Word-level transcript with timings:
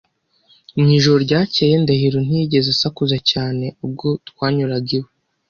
Mu 0.79 0.87
ijoro 0.97 1.17
ryakeye, 1.25 1.73
Ndahiro 1.83 2.19
ntiyigeze 2.25 2.69
asakuza 2.75 3.17
cyane 3.31 3.65
ubwo 3.85 4.07
twanyuraga 4.29 4.91
iwe. 4.97 5.09